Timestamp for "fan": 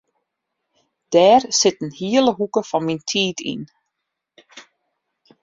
2.69-2.83